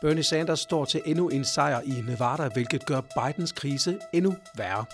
[0.00, 4.84] Bernie Sanders står til endnu en sejr i Nevada, hvilket gør Bidens krise endnu værre.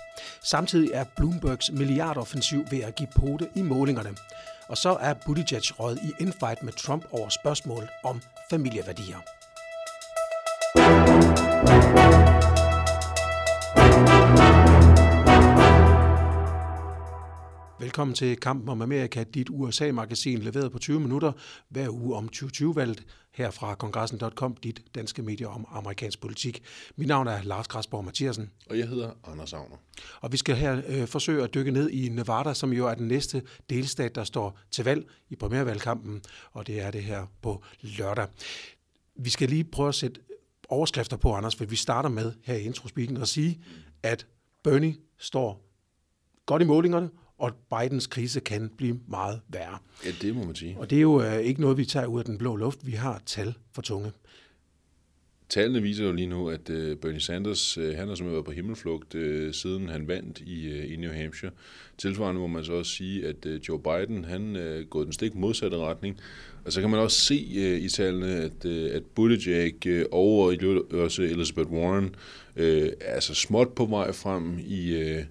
[0.43, 4.17] Samtidig er Bloombergs milliardoffensiv ved at give pote i målingerne.
[4.69, 8.21] Og så er Buttigieg røget i infight med Trump over spørgsmål om
[8.51, 9.42] familieværdier.
[17.83, 21.33] Velkommen til Kampen om Amerika, dit USA-magasin leveret på 20 minutter
[21.69, 26.63] hver uge om 2020-valget her fra kongressen.com, dit danske medie om amerikansk politik.
[26.97, 28.51] Mit navn er Lars Græsborg Mathiasen.
[28.71, 29.77] Og jeg hedder Anders Agner.
[30.21, 33.09] Og vi skal her øh, forsøge at dykke ned i Nevada, som jo er den
[33.09, 38.27] næste delstat, der står til valg i primærvalgkampen, og det er det her på lørdag.
[39.17, 40.21] Vi skal lige prøve at sætte
[40.69, 43.63] overskrifter på, Anders, for vi starter med her i introspeaken at sige,
[44.03, 44.27] at
[44.65, 45.65] Bernie står
[46.47, 47.11] godt i målingerne,
[47.43, 49.79] og Bidens krise kan blive meget værre.
[50.05, 50.77] Ja, det må man sige.
[50.79, 52.87] Og det er jo øh, ikke noget, vi tager ud af den blå luft.
[52.87, 54.13] Vi har tal for tunge.
[55.49, 58.51] Tallene viser jo lige nu, at uh, Bernie Sanders, uh, han har simpelthen været på
[58.51, 61.53] himmelflugt, uh, siden han vandt i, uh, i New Hampshire.
[61.99, 65.35] Tilsvarende må man så også sige, at uh, Joe Biden, han uh, gået den stik
[65.35, 66.19] modsatte retning.
[66.65, 70.55] Og så kan man også se uh, i tallene, at, uh, at Buttigieg uh, og
[70.91, 72.15] også Elizabeth Warren
[72.57, 75.03] uh, er altså småt på vej frem i...
[75.03, 75.25] Uh,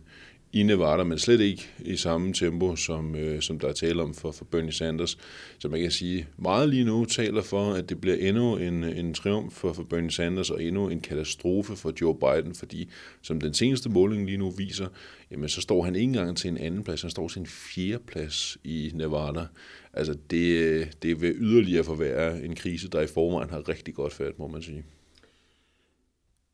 [0.53, 4.13] i Nevada, men slet ikke i samme tempo, som, øh, som der er tale om
[4.13, 5.17] for, for Bernie Sanders.
[5.59, 9.13] Så man kan sige, meget lige nu taler for, at det bliver endnu en, en
[9.13, 12.89] triumf for, for Bernie Sanders, og endnu en katastrofe for Joe Biden, fordi
[13.21, 14.87] som den seneste måling lige nu viser,
[15.31, 18.03] jamen så står han ikke engang til en anden plads, han står til en fjerde
[18.07, 19.45] plads i Nevada.
[19.93, 24.13] Altså det, øh, det vil yderligere forværre en krise, der i forvejen har rigtig godt
[24.13, 24.83] fat, må man sige.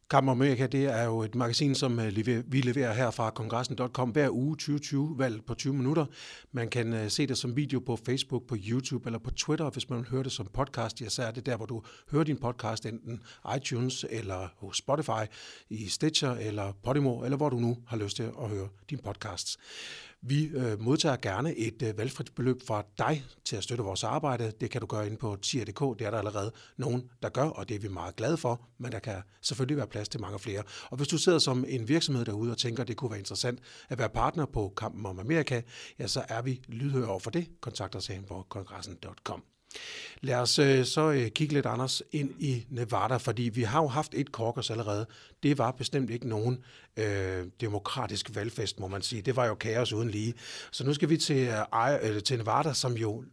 [0.09, 2.15] Kamp Amerika, det er jo et magasin, som øh,
[2.47, 6.05] vi leverer her fra kongressen.com hver uge 2020 valg på 20 minutter.
[6.51, 9.69] Man kan øh, se det som video på Facebook, på YouTube eller på Twitter.
[9.69, 12.23] Hvis man vil høre det som podcast, ja, så er det der, hvor du hører
[12.23, 13.21] din podcast, enten
[13.57, 15.25] iTunes eller hos Spotify,
[15.69, 19.57] i Stitcher eller Podimo, eller hvor du nu har lyst til at høre din podcasts.
[20.21, 24.51] Vi øh, modtager gerne et øh, valgfrit beløb fra dig til at støtte vores arbejde.
[24.61, 25.99] Det kan du gøre ind på tier.dk.
[25.99, 28.91] Det er der allerede nogen, der gør, og det er vi meget glade for, men
[28.91, 30.63] der kan selvfølgelig være plads til mange flere.
[30.89, 33.59] Og hvis du sidder som en virksomhed derude og tænker, at det kunne være interessant
[33.89, 35.61] at være partner på Kampen om Amerika,
[35.99, 37.47] ja, så er vi lydhøre over for det.
[37.61, 39.56] Kontakt os hen på kongressen.com.
[40.21, 43.87] Lad os øh, så øh, kigge lidt anders ind i Nevada, fordi vi har jo
[43.87, 45.05] haft et korkers allerede.
[45.43, 46.63] Det var bestemt ikke nogen
[46.97, 49.21] øh, demokratisk valgfest, må man sige.
[49.21, 50.33] Det var jo kaos uden lige.
[50.71, 53.23] Så nu skal vi til, øh, øh, til Nevada, som jo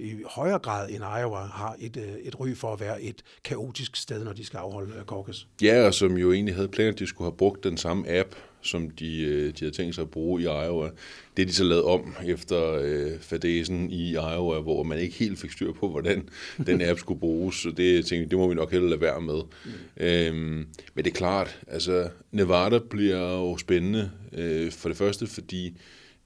[0.00, 3.96] i højere grad end Iowa har et, øh, et ry for at være et kaotisk
[3.96, 5.34] sted, når de skal afholde øh.
[5.62, 8.34] Ja, og som jo egentlig havde planer, at de skulle have brugt den samme app,
[8.62, 10.90] som de, øh, de havde tænkt sig at bruge i Iowa.
[11.36, 15.50] Det de så lavet om efter øh, fadesen i Iowa, hvor man ikke helt fik
[15.50, 16.28] styr på, hvordan
[16.66, 17.56] den app skulle bruges.
[17.56, 19.40] Så det, tænkte, det må vi nok hellere lade være med.
[19.64, 19.72] Mm.
[19.96, 24.10] Øhm, men det er klart, altså Nevada bliver jo spændende.
[24.32, 25.76] Øh, for det første, fordi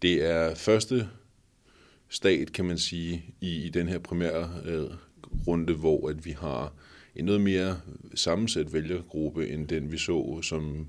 [0.03, 1.09] det er første
[2.09, 4.85] stat, kan man sige, i, i den her primære øh,
[5.47, 6.73] runde, hvor at vi har
[7.17, 7.81] en noget mere
[8.15, 10.87] sammensat vælgergruppe, end den vi så, som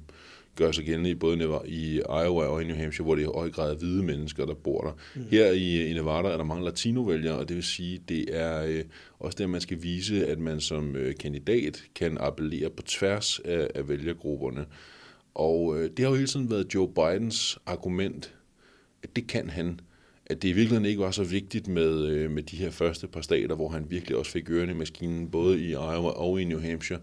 [0.58, 3.32] gør sig gældende i både i Iowa og i New Hampshire, hvor det er i
[3.36, 4.92] høj grad hvide mennesker, der bor der.
[5.16, 5.26] Mm.
[5.32, 8.84] Her i, i Nevada er der mange latinovælgere, og det vil sige, det er øh,
[9.20, 13.68] også der, man skal vise, at man som øh, kandidat kan appellere på tværs af,
[13.76, 14.66] af vælgergrupperne.
[15.36, 18.34] Og øh, det har jo hele tiden været Joe Bidens argument,
[19.04, 19.80] at det kan han.
[20.26, 23.56] At det i virkeligheden ikke var så vigtigt med, med de her første par stater,
[23.56, 27.00] hvor han virkelig også fik ørerne i maskinen, både i Iowa og i New Hampshire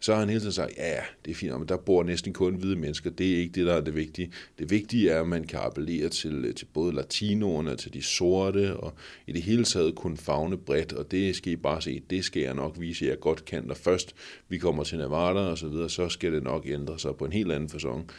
[0.00, 2.54] så har han hele tiden sagt, ja, det er fint, men der bor næsten kun
[2.54, 3.10] hvide mennesker.
[3.10, 4.32] Det er ikke det, der er det vigtige.
[4.58, 8.76] Det vigtige er, at man kan appellere til, øh, til både latinoerne, til de sorte,
[8.76, 8.94] og
[9.26, 12.42] i det hele taget kunne fagne bredt, og det skal I bare se, det skal
[12.42, 13.64] jeg nok vise, at jeg godt kan.
[13.64, 14.14] Når først
[14.48, 17.32] vi kommer til Nevada og så videre, så skal det nok ændre sig på en
[17.32, 18.12] helt anden façon.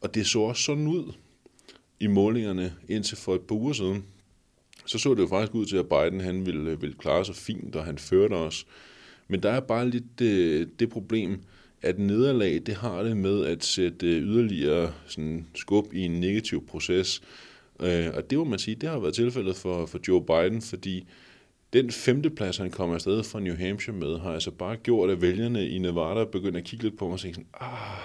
[0.00, 1.12] Og det så også sådan ud
[2.00, 4.04] i målingerne indtil for et par uger siden.
[4.86, 7.34] Så så det jo faktisk ud til, at Biden han ville, øh, ville klare sig
[7.34, 8.66] fint, og han førte os
[9.30, 11.40] men der er bare lidt det, det problem,
[11.82, 16.66] at nederlag, det har det med at sætte øh, yderligere sådan, skub i en negativ
[16.66, 17.22] proces.
[17.80, 21.06] Øh, og det må man sige, det har været tilfældet for, for Joe Biden, fordi
[21.72, 25.68] den femteplads, han kommer afsted fra New Hampshire med, har altså bare gjort, at vælgerne
[25.68, 27.98] i Nevada begynder at kigge lidt på mig og sige sådan, ah,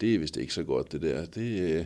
[0.00, 1.24] det er vist ikke så godt det der.
[1.24, 1.84] Det, øh,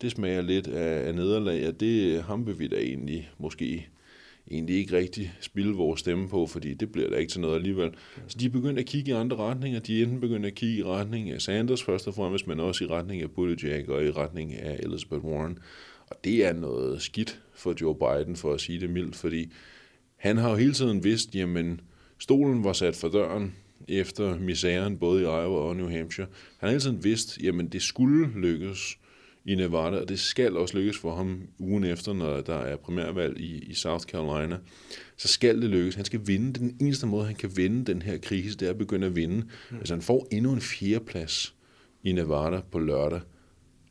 [0.00, 3.88] det smager lidt af, af nederlag, og det ham vil vi da egentlig måske
[4.50, 7.90] egentlig ikke rigtig spille vores stemme på, fordi det bliver der ikke til noget alligevel.
[8.26, 9.80] Så de er begyndt at kigge i andre retninger.
[9.80, 12.84] De er enten begyndt at kigge i retning af Sanders først og fremmest, men også
[12.84, 15.58] i retning af Buttigieg og i retning af Elizabeth Warren.
[16.06, 19.52] Og det er noget skidt for Joe Biden, for at sige det mildt, fordi
[20.16, 21.80] han har jo hele tiden vidst, jamen,
[22.18, 23.54] stolen var sat for døren
[23.88, 26.26] efter misæren både i Iowa og New Hampshire.
[26.58, 28.98] Han har hele tiden vidst, jamen, det skulle lykkes
[29.44, 33.40] i Nevada, og det skal også lykkes for ham ugen efter, når der er primærvalg
[33.40, 34.58] i, i South Carolina.
[35.16, 35.94] Så skal det lykkes.
[35.94, 36.60] Han skal vinde.
[36.60, 39.36] Den eneste måde, han kan vinde den her krise, det er at begynde at vinde.
[39.70, 39.76] Mm.
[39.76, 41.54] Hvis han får endnu en fjerdeplads
[42.02, 43.20] i Nevada på lørdag,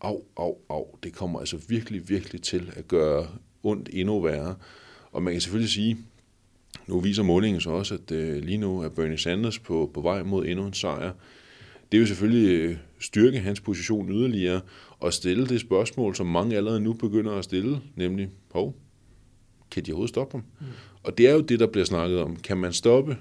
[0.01, 3.27] au, au, au, det kommer altså virkelig, virkelig til at gøre
[3.63, 4.55] ondt endnu værre.
[5.11, 5.97] Og man kan selvfølgelig sige,
[6.87, 10.23] nu viser målingen så også, at øh, lige nu er Bernie Sanders på, på vej
[10.23, 11.11] mod endnu en sejr.
[11.93, 14.61] Det vil selvfølgelig øh, styrke hans position yderligere
[14.99, 18.75] og stille det spørgsmål, som mange allerede nu begynder at stille, nemlig, hov,
[19.71, 20.43] kan de overhovedet stoppe ham?
[20.59, 20.65] Mm.
[21.03, 22.35] Og det er jo det, der bliver snakket om.
[22.35, 23.17] Kan man stoppe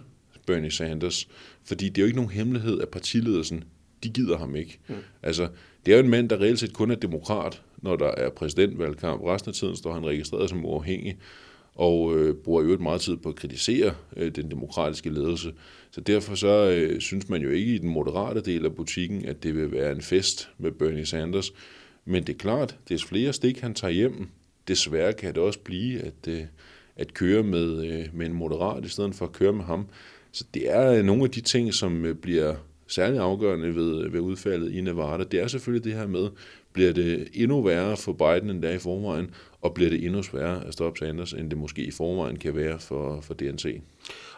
[0.46, 1.28] Bernie Sanders?
[1.64, 3.64] Fordi det er jo ikke nogen hemmelighed, at partiledelsen,
[4.04, 4.78] de gider ham ikke.
[4.88, 4.94] Mm.
[5.22, 5.48] Altså,
[5.86, 9.22] det er jo en mand, der reelt set kun er demokrat, når der er præsidentvalgkamp.
[9.22, 11.18] Resten af tiden står han registreret som uafhængig
[11.74, 15.52] og øh, bruger jo meget tid på at kritisere øh, den demokratiske ledelse.
[15.90, 19.42] Så derfor så øh, synes man jo ikke i den moderate del af butikken, at
[19.42, 21.52] det vil være en fest med Bernie Sanders.
[22.04, 24.28] Men det er klart, des flere stik han tager hjem,
[24.68, 26.42] desværre kan det også blive at, øh,
[26.96, 29.86] at køre med, øh, med en moderat i stedet for at køre med ham.
[30.32, 32.54] Så det er øh, nogle af de ting, som øh, bliver
[32.86, 35.24] særlig afgørende ved, ved udfaldet i Nevada.
[35.24, 36.28] Det er selvfølgelig det her med,
[36.72, 39.30] bliver det endnu værre for Biden end der i forvejen,
[39.62, 42.78] og bliver det endnu sværere at stoppe Sanders, end det måske i forvejen kan være
[42.78, 43.82] for, for DNC.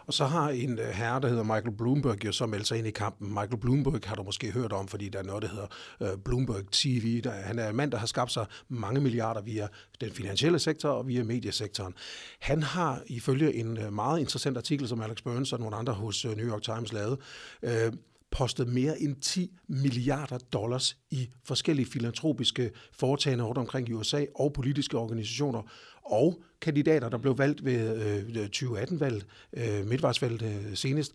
[0.05, 2.87] Og så har en øh, herre, der hedder Michael Bloomberg, jo så meldt sig ind
[2.87, 3.29] i kampen.
[3.29, 5.67] Michael Bloomberg har du måske hørt om, fordi der er noget, der hedder
[6.01, 7.21] øh, Bloomberg TV.
[7.21, 9.67] Der, han er en mand, der har skabt sig mange milliarder via
[10.01, 11.93] den finansielle sektor og via mediesektoren.
[12.39, 16.25] Han har ifølge en øh, meget interessant artikel, som Alex Burns og nogle andre hos
[16.25, 17.17] New York Times lavede,
[17.63, 17.91] øh,
[18.35, 24.53] postet mere end 10 milliarder dollars i forskellige filantropiske foretagende rundt omkring i USA og
[24.53, 25.61] politiske organisationer
[26.05, 28.01] og kandidater, der blev valgt ved
[28.35, 31.13] øh, 2018-valget, øh, øh midtvejsvalget øh, senest,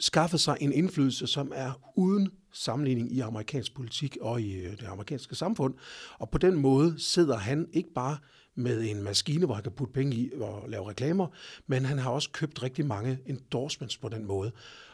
[0.00, 4.86] skaffet sig en indflydelse, som er uden sammenligning i amerikansk politik og i øh, det
[4.86, 5.74] amerikanske samfund.
[6.18, 8.16] Og på den måde sidder han ikke bare
[8.54, 11.26] med en maskine, hvor han kan putte penge i og lave reklamer,
[11.66, 14.52] men han har også købt rigtig mange endorsements på den måde.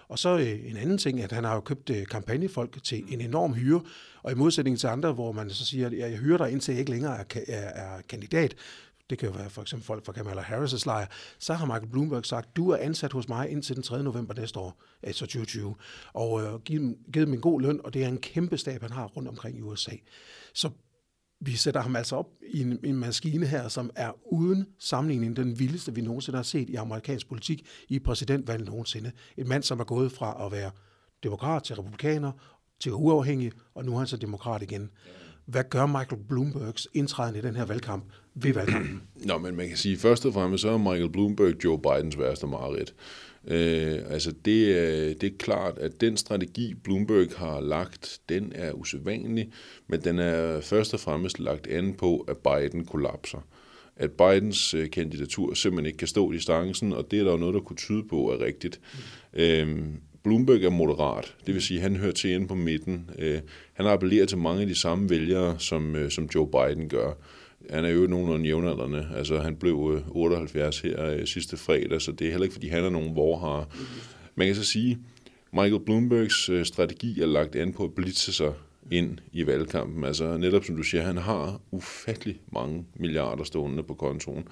[0.09, 3.21] Og så øh, en anden ting, at han har jo købt øh, kampagnefolk til en
[3.21, 3.81] enorm hyre,
[4.23, 6.81] og i modsætning til andre, hvor man så siger, at jeg hyrer dig indtil jeg
[6.81, 8.55] ikke længere er, er, er kandidat,
[9.11, 11.07] det kan jo være for eksempel folk fra Kamala Harris' lejr,
[11.39, 14.03] så har Michael Bloomberg sagt, du er ansat hos mig indtil den 3.
[14.03, 15.75] november næste år, altså 2020,
[16.13, 18.91] og øh, givet, givet dem en god løn, og det er en kæmpe stab, han
[18.91, 19.93] har rundt omkring i USA.
[20.55, 20.71] Så
[21.41, 25.59] vi sætter ham altså op i en, en maskine her, som er uden sammenligning den
[25.59, 29.13] vildeste, vi nogensinde har set i amerikansk politik i præsidentvalget nogensinde.
[29.37, 30.71] En mand, som er gået fra at være
[31.23, 32.33] demokrat til republikaner,
[32.81, 34.91] til uafhængig, og nu er han så demokrat igen.
[35.47, 38.05] Hvad gør Michael Bloombergs indtræden i den her valgkamp
[38.35, 39.03] ved valgkampen?
[39.29, 42.47] Nå, men man kan sige, først og fremmest så er Michael Bloomberg Joe Bidens værste
[42.47, 42.95] mareridt.
[43.47, 48.73] Øh, altså det, øh, det er klart, at den strategi, Bloomberg har lagt, den er
[48.73, 49.53] usædvanlig,
[49.87, 53.47] men den er først og fremmest lagt an på, at Biden kollapser.
[53.97, 57.37] At Bidens øh, kandidatur simpelthen ikke kan stå i distancen, og det er der jo
[57.37, 58.81] noget, der kunne tyde på er rigtigt.
[59.35, 59.41] Mm.
[59.41, 59.85] Øh,
[60.23, 63.11] Bloomberg er moderat, det vil sige, at han hører til inde på midten.
[63.19, 63.41] Øh,
[63.73, 67.13] han appellerer til mange af de samme vælgere, som, øh, som Joe Biden gør.
[67.71, 69.09] Han er jo nogenlunde jævnaldrende.
[69.15, 72.69] Altså, han blev øh, 78 her øh, sidste fredag, så det er heller ikke, fordi
[72.69, 73.69] han er nogen vorhar.
[74.35, 74.99] Man kan så sige,
[75.53, 78.53] Michael Bloombergs øh, strategi er lagt an på at blitse sig
[78.91, 80.05] ind i valgkampen.
[80.05, 84.49] Altså netop som du siger, han har ufattelig mange milliarder stående på kontoen.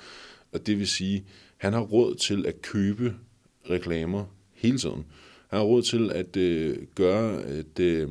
[0.53, 1.25] Og det vil sige,
[1.57, 3.15] han har råd til at købe
[3.71, 5.05] reklamer hele tiden.
[5.49, 8.09] Han har råd til at øh, gøre, at øh,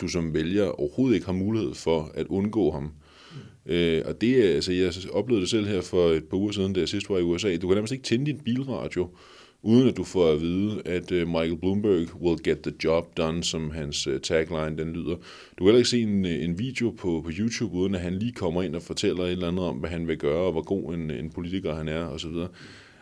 [0.00, 2.92] du som vælger overhovedet ikke har mulighed for at undgå ham.
[3.66, 6.80] Øh, og det altså, jeg oplevede det selv her for et par uger siden, da
[6.80, 7.56] jeg sidst var i USA.
[7.56, 9.08] Du kan nærmest ikke tænde din bilradio,
[9.62, 13.44] uden at du får at vide, at uh, Michael Bloomberg will get the job done,
[13.44, 15.16] som hans uh, tagline den lyder.
[15.58, 18.14] Du kan heller ikke se en, øh, en video på, på YouTube, uden at han
[18.14, 20.62] lige kommer ind og fortæller et eller andet om, hvad han vil gøre, og hvor
[20.62, 22.32] god en, en politiker han er, osv.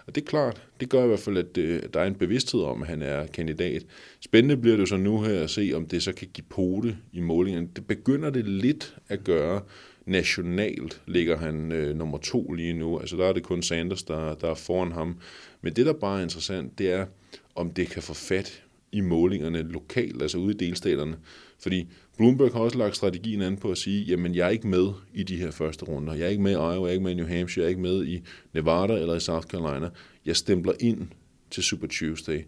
[0.07, 2.63] Og det er klart, det gør i hvert fald, at, øh, der er en bevidsthed
[2.63, 3.87] om, at han er kandidat.
[4.21, 7.21] Spændende bliver det så nu her at se, om det så kan give pote i
[7.21, 7.69] målingerne.
[7.77, 9.61] Det begynder det lidt at gøre.
[10.07, 12.99] Nationalt ligger han øh, nummer to lige nu.
[12.99, 15.19] Altså der er det kun Sanders, der, der er foran ham.
[15.63, 17.07] Men det, der bare er interessant, det er,
[17.55, 21.17] om det kan få fat i målingerne lokalt, altså ude i delstaterne.
[21.59, 24.93] Fordi Bloomberg har også lagt strategien an på at sige, jamen jeg er ikke med
[25.15, 26.15] i de her første runder.
[26.15, 27.69] Jeg er ikke med i Iowa, jeg er ikke med i New Hampshire, jeg er
[27.69, 29.89] ikke med i Nevada eller i South Carolina.
[30.27, 31.09] Jeg stempler ind
[31.51, 32.41] til Super Tuesday.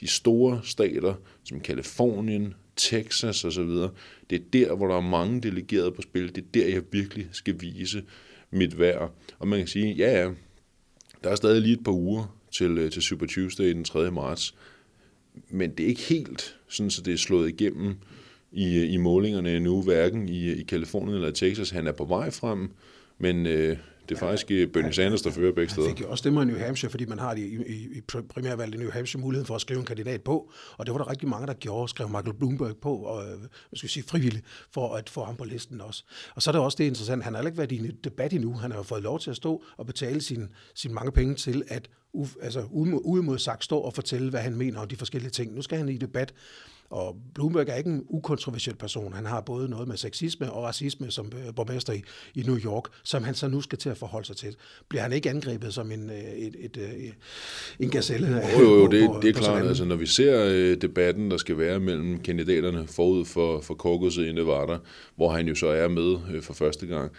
[0.00, 1.14] De store stater,
[1.44, 3.70] som Kalifornien, Texas osv.,
[4.30, 6.34] det er der, hvor der er mange delegerede på spil.
[6.34, 8.02] Det er der, jeg virkelig skal vise
[8.50, 9.12] mit værd.
[9.38, 10.30] Og man kan sige, ja, ja,
[11.24, 14.10] Der er stadig lige et par uger til, øh, til Super Tuesday den 3.
[14.10, 14.54] marts,
[15.50, 17.96] men det er ikke helt sådan, så det er slået igennem
[18.52, 21.70] i, i målingerne endnu, hverken i, i Kalifornien eller Texas.
[21.70, 22.70] Han er på vej frem,
[23.18, 23.76] men øh,
[24.08, 25.88] det er faktisk ja, Bernie Sanders, der fører begge steder.
[25.88, 28.74] Han fik jo også stemmer i New Hampshire, fordi man har i, i, i primærvalget
[28.74, 31.28] i New Hampshire muligheden for at skrive en kandidat på, og det var der rigtig
[31.28, 35.10] mange, der gjorde, skrev Michael Bloomberg på, og øh, hvad skal sige, frivilligt, for at
[35.10, 36.04] få ham på listen også.
[36.34, 38.52] Og så er det også det interessant, han har ikke været i en debat endnu,
[38.52, 41.62] han har jo fået lov til at stå og betale sine sin mange penge til
[41.68, 41.88] at
[42.42, 45.54] altså, uimodsagt stå og fortælle, hvad han mener om de forskellige ting.
[45.54, 46.34] Nu skal han i debat,
[46.92, 49.12] og Bloomberg er ikke en ukontroversiel person.
[49.12, 52.02] Han har både noget med sexisme og racisme som øh, borgmester i,
[52.34, 54.56] i New York, som han så nu skal til at forholde sig til.
[54.88, 57.12] Bliver han ikke angrebet som en, øh, et, et, et, øh,
[57.80, 58.42] en gazelle?
[58.58, 59.66] Jo, jo, jo det, på, det er klart.
[59.66, 64.32] Altså, når vi ser debatten, der skal være mellem kandidaterne forud for, for caucuset i
[64.32, 64.78] Nevada,
[65.16, 67.12] hvor han jo så er med for første gang,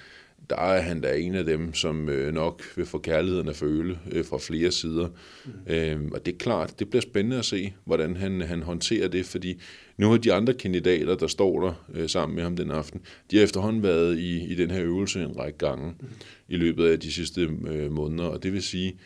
[0.49, 3.99] der er han da en af dem, som øh, nok vil få kærligheden at føle
[4.11, 5.07] øh, fra flere sider.
[5.45, 5.73] Mm.
[5.73, 9.25] Øhm, og det er klart, det bliver spændende at se, hvordan han, han håndterer det,
[9.25, 9.61] fordi
[9.97, 13.37] nu har de andre kandidater, der står der øh, sammen med ham den aften, de
[13.37, 16.07] har efterhånden været i, i den her øvelse en række gange mm.
[16.47, 18.97] i løbet af de sidste øh, måneder, og det vil sige,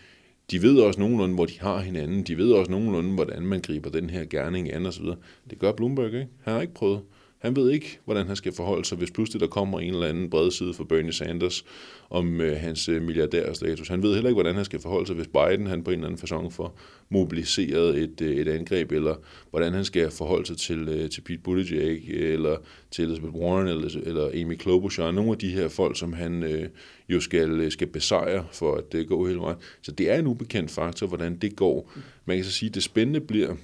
[0.51, 2.23] de ved også nogenlunde, hvor de har hinanden.
[2.23, 5.05] De ved også nogenlunde, hvordan man griber den her gerning an osv.
[5.49, 6.27] Det gør Bloomberg ikke.
[6.43, 7.01] Han har ikke prøvet.
[7.39, 10.29] Han ved ikke, hvordan han skal forholde sig, hvis pludselig der kommer en eller anden
[10.29, 11.65] bred side for Bernie Sanders
[12.09, 13.87] om øh, hans øh, milliardærstatus.
[13.87, 16.07] Han ved heller ikke, hvordan han skal forholde sig, hvis Biden han på en eller
[16.07, 16.79] anden fasong får
[17.09, 19.15] mobiliseret et, øh, et angreb, eller
[19.49, 22.57] hvordan han skal forholde sig til, øh, til Pete Buttigieg, øh, eller
[22.91, 26.69] til Elizabeth Warren, eller, eller Amy Klobuchar, nogle af de her folk, som han øh,
[27.09, 29.57] jo skal, øh, skal besejre for at øh, gå hele vejen.
[29.81, 31.91] Så det er en ubekendt faktor, hvordan det går.
[32.25, 33.55] Man kan så sige, at det spændende bliver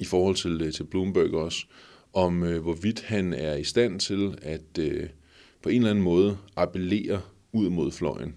[0.00, 1.66] i forhold til, øh, til Bloomberg også,
[2.14, 5.08] om øh, hvorvidt han er i stand til at øh,
[5.62, 7.20] på en eller anden måde appellere
[7.52, 8.34] ud mod fløjen.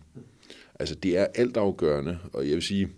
[0.79, 2.89] Altså det er altafgørende, og jeg vil sige,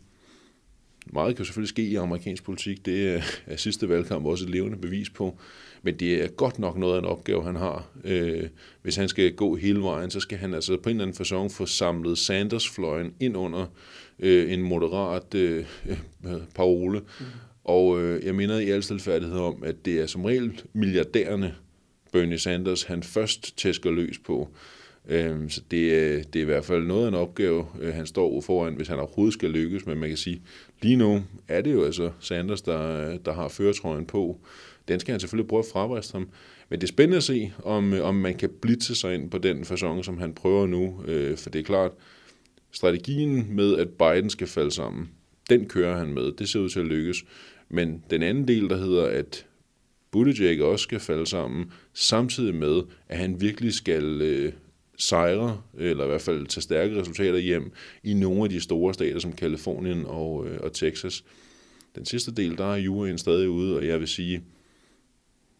[1.05, 4.77] meget kan selvfølgelig ske i amerikansk politik, det er, er sidste valgkamp også et levende
[4.77, 5.38] bevis på,
[5.81, 7.89] men det er godt nok noget af en opgave, han har.
[8.03, 8.50] Øh,
[8.81, 11.57] hvis han skal gå hele vejen, så skal han altså på en eller anden façon
[11.57, 13.65] få samlet Sanders-fløjen ind under
[14.19, 15.65] øh, en moderat øh,
[16.25, 17.25] øh parole, mm.
[17.69, 21.55] Og øh, jeg minder i al stilfærdighed om, at det er som regel milliardærerne,
[22.11, 24.49] Bernie Sanders, han først tæsker løs på.
[25.09, 28.05] Øh, så det, øh, det er i hvert fald noget af en opgave, øh, han
[28.05, 29.85] står foran, hvis han overhovedet skal lykkes.
[29.85, 30.41] Men man kan sige,
[30.81, 34.39] lige nu er det jo altså Sanders, der, der har føretrøjen på.
[34.88, 36.29] Den skal han selvfølgelig prøve at fravriste ham.
[36.69, 39.38] Men det er spændende at se, om, øh, om man kan blitse sig ind på
[39.38, 41.03] den façon, som han prøver nu.
[41.07, 41.91] Øh, for det er klart,
[42.71, 45.09] strategien med, at Biden skal falde sammen,
[45.49, 46.31] den kører han med.
[46.31, 47.23] Det ser ud til at lykkes.
[47.69, 49.45] Men den anden del, der hedder, at
[50.11, 54.53] Buttigieg også skal falde sammen, samtidig med, at han virkelig skal øh,
[54.97, 57.71] sejre, eller i hvert fald tage stærke resultater hjem
[58.03, 61.23] i nogle af de store stater som Kalifornien og, øh, og Texas.
[61.95, 64.43] Den sidste del, der er juryen stadig ude, og jeg vil sige,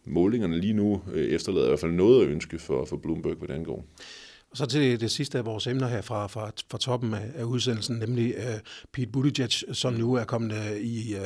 [0.04, 3.58] målingerne lige nu øh, efterlader i hvert fald noget at ønske for, for Bloomberg, hvordan
[3.58, 3.86] det går.
[4.50, 7.44] Og så til det sidste af vores emner her fra, fra, fra toppen af, af
[7.44, 8.60] udsendelsen, nemlig uh,
[8.92, 11.20] Pete Buttigieg, som nu er kommet uh, i, uh,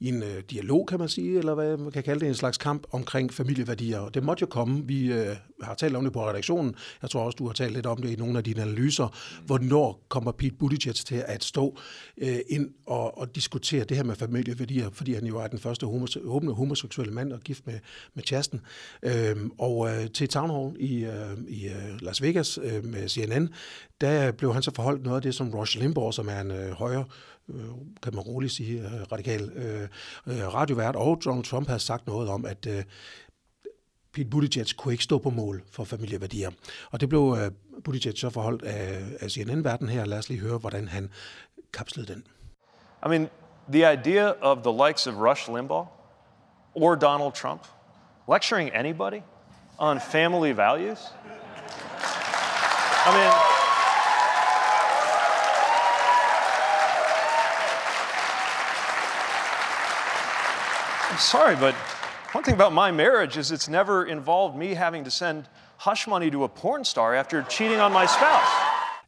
[0.00, 2.58] i en uh, dialog, kan man sige, eller hvad man kan kalde det, en slags
[2.58, 3.98] kamp omkring familieværdier.
[3.98, 4.86] Og det måtte jo komme.
[4.86, 6.74] Vi uh, har talt om det på redaktionen.
[7.02, 9.08] Jeg tror også, du har talt lidt om det i nogle af dine analyser.
[9.46, 11.78] Hvornår kommer Pete Buttigieg til at stå
[12.18, 15.86] øh, ind og, og diskutere det her med familieværdier, fordi han jo er den første
[15.86, 17.78] homose, åbne homoseksuelle mand og gift med,
[18.14, 18.60] med Chasten.
[19.02, 23.08] Uh, øhm, og øh, til Town Hall i, øh, i øh, Las Vegas, øh, med
[23.08, 23.48] CNN,
[24.00, 26.70] der blev han så forholdt noget af det, som Rush Limbaugh, som er en øh,
[26.70, 27.04] højre
[27.48, 27.64] øh,
[28.02, 29.88] kan man roligt sige, øh, radikal øh,
[30.26, 32.82] øh, radiovært, og Donald Trump havde sagt noget om, at øh,
[34.18, 36.50] Pete Buttigieg kunne ikke stå på mål for familieværdier.
[36.90, 37.50] Og det blev øh,
[37.84, 40.04] Buttigieg så forholdt af, af CNN-verden her.
[40.04, 41.10] Lad os lige høre, hvordan han
[41.72, 42.26] kapslede den.
[43.06, 43.28] I mean,
[43.72, 45.86] the idea of the likes of Rush Limbaugh
[46.74, 47.60] or Donald Trump
[48.32, 49.20] lecturing anybody
[49.78, 50.98] on family values–
[53.06, 53.32] I mean,
[61.10, 61.74] I'm sorry, but
[62.34, 65.44] one thing about my marriage is it's never involved me having to send
[65.78, 68.52] hush money to a porn star after cheating on my spouse.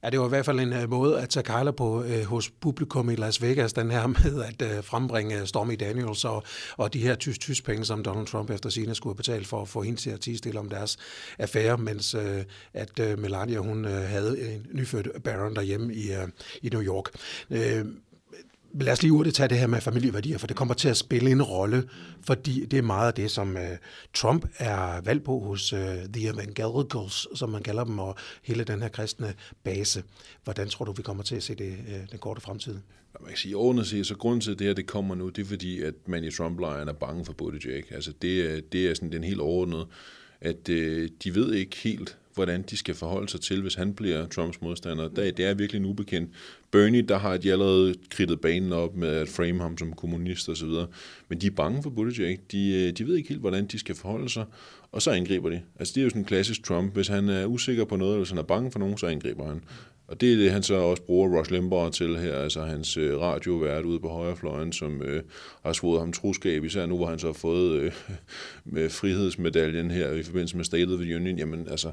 [0.02, 2.50] Ja, det var i hvert fald en uh, måde at tage kejler på uh, hos
[2.50, 6.42] publikum i Las Vegas, den her med at uh, frembringe Stormy Daniels og,
[6.76, 9.82] og de her tysk-tysk penge, som Donald Trump efter sine skulle betale for at få
[9.82, 10.98] hende til at tige stille om deres
[11.38, 12.22] affære, mens uh,
[12.74, 16.28] at uh, Melania hun uh, havde en nyfødt Baron derhjemme i, uh,
[16.62, 17.04] i New York.
[17.50, 17.58] Uh,
[18.74, 21.30] lad os lige hurtigt tage det her med familieværdier, for det kommer til at spille
[21.30, 21.88] en rolle,
[22.20, 23.62] fordi det er meget af det, som uh,
[24.14, 25.78] Trump er valgt på hos uh,
[26.12, 29.34] The Evangelicals, som man kalder dem, og hele den her kristne
[29.64, 30.02] base.
[30.44, 32.74] Hvordan tror du, vi kommer til at se det uh, den korte fremtid?
[33.20, 35.42] Man kan sige, ordentligt siger, så grunden til, at det her det kommer nu, det
[35.42, 37.92] er fordi, at man i Trump-lejren er bange for Buttigieg.
[37.92, 39.86] Altså det, det er sådan den helt overordnede,
[40.40, 44.26] at øh, de ved ikke helt, hvordan de skal forholde sig til, hvis han bliver
[44.26, 45.08] Trumps modstander.
[45.08, 46.30] Det, det er virkelig en ubekendt.
[46.70, 50.56] Bernie, der har de allerede kridtet banen op med at frame ham som kommunist og
[50.56, 50.86] så videre.
[51.28, 52.38] Men de er bange for Buttigieg.
[52.52, 54.44] De, øh, de ved ikke helt, hvordan de skal forholde sig,
[54.92, 55.62] og så angriber de.
[55.78, 56.94] Altså det er jo sådan en klassisk Trump.
[56.94, 59.48] Hvis han er usikker på noget, eller hvis han er bange for nogen, så angriber
[59.48, 59.60] han.
[60.10, 63.20] Og det er det, han så også bruger Rush Limbaugh til her, altså hans øh,
[63.20, 65.22] radiovært ude på højrefløjen, som øh,
[65.64, 67.92] har svoret ham troskab, især nu, hvor han så har fået øh,
[68.74, 71.38] med frihedsmedaljen her i forbindelse med State of the Union.
[71.38, 71.92] Jamen altså,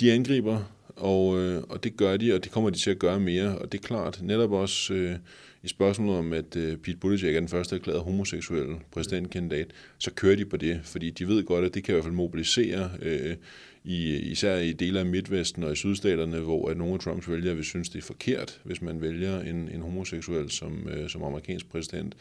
[0.00, 0.58] de angriber,
[0.96, 3.58] og, øh, og det gør de, og det kommer de til at gøre mere.
[3.58, 5.16] Og det er klart, netop også øh,
[5.64, 9.66] i spørgsmålet om, at øh, Pete Buttigieg er den første erklærede homoseksuelle præsidentkandidat,
[9.98, 12.14] så kører de på det, fordi de ved godt, at det kan i hvert fald
[12.14, 13.36] mobilisere, øh,
[13.84, 17.56] i, især i dele af Midtvesten og i sydstaterne, hvor at nogle af Trumps vælgere
[17.56, 21.70] vil synes, det er forkert, hvis man vælger en, en homoseksuel som, øh, som amerikansk
[21.70, 22.16] præsident.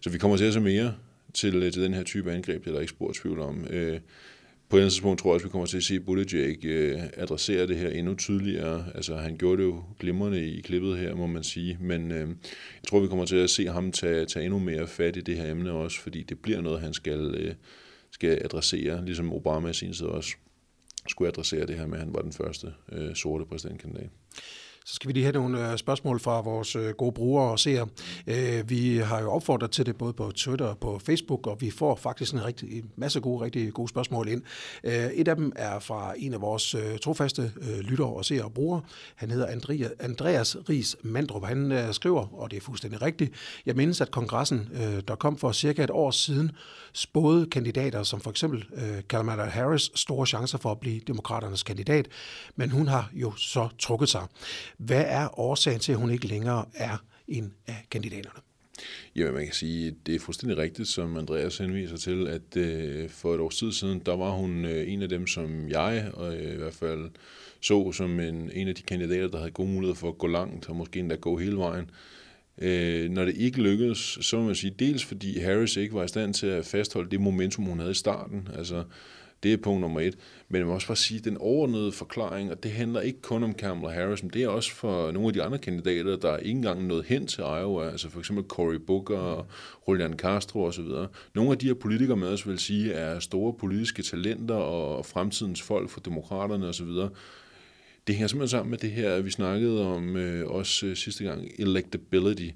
[0.00, 0.94] Så vi kommer til at se mere
[1.34, 3.66] til, øh, til den her type angreb, det er der ikke spor tvivl om.
[3.70, 4.00] Øh,
[4.68, 7.76] på et tidspunkt tror jeg også, vi kommer til at se Buttigieg øh, adressere det
[7.76, 8.84] her endnu tydeligere.
[8.94, 11.78] Altså, han gjorde det jo glimrende i klippet her, må man sige.
[11.80, 15.16] Men øh, jeg tror, vi kommer til at se ham tage, tage endnu mere fat
[15.16, 17.54] i det her emne også, fordi det bliver noget, han skal, øh,
[18.10, 20.36] skal adressere, ligesom Obama i sin tid også
[21.08, 24.10] skulle adressere det her med, at han var den første øh, sorte præsidentkandidat.
[24.86, 27.88] Så skal vi lige have nogle øh, spørgsmål fra vores øh, gode brugere og seere.
[28.26, 31.70] Øh, vi har jo opfordret til det både på Twitter og på Facebook, og vi
[31.70, 34.42] får faktisk en, rigtig, en masse gode, rigtig gode spørgsmål ind.
[34.84, 38.82] Et af dem er fra en af vores trofaste lyttere og seere og brugere.
[39.14, 39.46] Han hedder
[40.00, 41.44] Andreas Ries Mandrup.
[41.44, 43.34] Han skriver, og det er fuldstændig rigtigt,
[43.66, 44.68] jeg mindes, at kongressen,
[45.08, 46.50] der kom for cirka et år siden,
[46.92, 48.64] spåede kandidater som for eksempel
[49.08, 52.08] Kamala Harris store chancer for at blive demokraternes kandidat,
[52.56, 54.26] men hun har jo så trukket sig.
[54.78, 58.40] Hvad er årsagen til, at hun ikke længere er en af kandidaterne?
[59.16, 63.34] Ja, man kan sige, det er fuldstændig rigtigt, som Andreas henviser til, at øh, for
[63.34, 66.54] et års tid siden, der var hun øh, en af dem, som jeg og øh,
[66.54, 67.10] i hvert fald
[67.60, 70.68] så som en, en af de kandidater, der havde gode muligheder for at gå langt,
[70.68, 71.90] og måske endda gå hele vejen.
[72.58, 76.08] Øh, når det ikke lykkedes, så må man sige, dels fordi Harris ikke var i
[76.08, 78.48] stand til at fastholde det momentum, hun havde i starten.
[78.56, 78.84] Altså,
[79.44, 80.18] det er punkt nummer et.
[80.48, 83.44] Men jeg må også bare sige, at den overordnede forklaring, og det handler ikke kun
[83.44, 86.56] om Kamala Harris, men det er også for nogle af de andre kandidater, der ikke
[86.56, 89.46] engang nået hen til Iowa, altså for eksempel Cory Booker og
[89.88, 90.88] Julian Castro osv.
[91.34, 95.62] Nogle af de her politikere med os vil sige, er store politiske talenter og fremtidens
[95.62, 96.88] folk for demokraterne osv.,
[98.06, 101.48] det hænger simpelthen sammen med det her, vi snakkede om øh, også øh, sidste gang,
[101.58, 102.48] electability.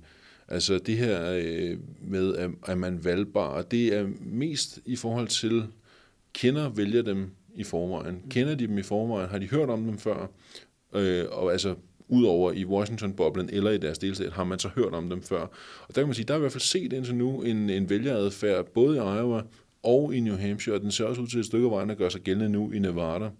[0.48, 5.64] Altså det her øh, med, at, at man valgbar, det er mest i forhold til
[6.32, 8.22] kender vælger dem i forvejen.
[8.30, 9.30] Kender de dem i forvejen?
[9.30, 10.26] Har de hørt om dem før?
[10.94, 11.74] Øh, og altså,
[12.08, 15.40] udover i Washington-boblen eller i deres delstat, har man så hørt om dem før.
[15.88, 17.90] Og der kan man sige, der er i hvert fald set indtil nu en, en
[17.90, 19.42] vælgeradfærd, både i Iowa
[19.82, 21.98] og i New Hampshire, og den ser også ud til et stykke af vejen at
[21.98, 23.30] gøre sig gældende nu i Nevada,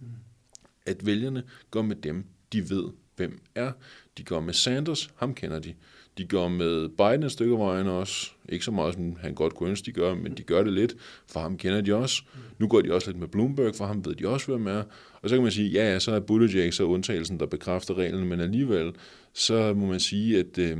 [0.87, 2.85] at vælgerne går med dem, de ved,
[3.17, 3.73] hvem er.
[4.19, 5.75] De går med Sanders, ham kender de.
[6.19, 8.31] De går med Biden et stykke vejen også.
[8.49, 10.95] Ikke så meget, som han godt kunne ønske, de gør, men de gør det lidt,
[11.27, 12.23] for ham kender de også.
[12.59, 14.83] Nu går de også lidt med Bloomberg, for ham ved de også, hvem er.
[15.23, 18.29] Og så kan man sige, ja, ja, så er Buttigieg så undtagelsen, der bekræfter reglen,
[18.29, 18.93] men alligevel,
[19.33, 20.79] så må man sige, at øh,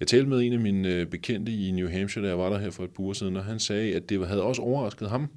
[0.00, 2.58] jeg talte med en af mine øh, bekendte i New Hampshire, da jeg var der
[2.58, 5.28] her for et par uger siden, og han sagde, at det havde også overrasket ham,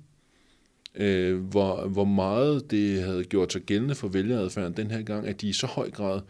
[0.96, 5.42] øh, hvor, hvor meget det havde gjort sig gældende for vælgeradfærden den her gang, at
[5.42, 6.22] de i så høj grad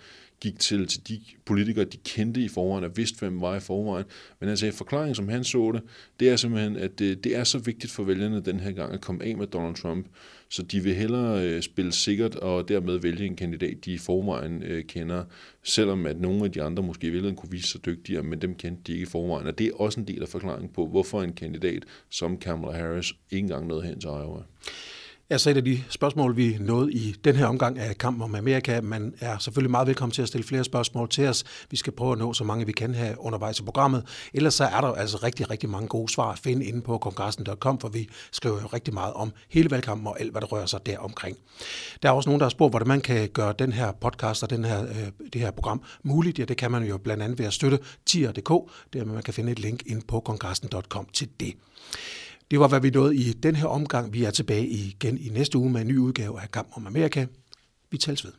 [0.42, 4.06] gik til, til de politikere, de kendte i forvejen og vidste, hvem var i forvejen.
[4.40, 5.82] Men altså, forklaringen, som han så det,
[6.20, 9.02] det er simpelthen, at det, det er så vigtigt for vælgerne den her gang at
[9.02, 10.08] komme af med Donald Trump,
[10.50, 14.64] så de vil hellere øh, spille sikkert og dermed vælge en kandidat, de i forvejen
[14.64, 15.24] øh, kender,
[15.64, 18.56] selvom at nogle af de andre måske i virkeligheden kunne vise sig dygtigere, men dem
[18.56, 19.48] kendte de ikke i forvejen.
[19.48, 23.14] Og det er også en del af forklaringen på, hvorfor en kandidat som Kamala Harris
[23.32, 24.42] ikke engang nåede hen til Iowa
[25.32, 28.36] er så et af de spørgsmål, vi nåede i den her omgang af Kamp om
[28.36, 28.82] Amerika.
[28.82, 31.44] Man er selvfølgelig meget velkommen til at stille flere spørgsmål til os.
[31.70, 34.04] Vi skal prøve at nå så mange, vi kan have undervejs i programmet.
[34.34, 37.80] Ellers så er der altså rigtig, rigtig mange gode svar at finde inde på kongressen.com,
[37.80, 40.86] for vi skriver jo rigtig meget om hele valgkampen og alt, hvad der rører sig
[40.86, 41.38] deromkring.
[42.04, 44.50] Der er også nogen, der har spurgt, hvordan man kan gøre den her podcast og
[44.50, 46.40] den her, øh, det her program muligt.
[46.40, 49.52] Ja, det kan man jo blandt andet ved at støtte tier.dk, der man kan finde
[49.52, 51.54] et link ind på kongressen.com til det.
[52.52, 54.14] Det var, hvad vi nåede i den her omgang.
[54.14, 57.26] Vi er tilbage igen i næste uge med en ny udgave af Kamp om Amerika.
[57.92, 58.32] Vi tales ved.